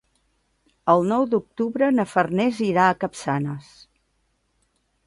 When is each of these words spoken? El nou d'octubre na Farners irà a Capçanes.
El 0.93 1.05
nou 1.11 1.27
d'octubre 1.33 1.91
na 1.99 2.07
Farners 2.15 2.63
irà 2.71 2.87
a 2.89 2.97
Capçanes. 3.05 3.71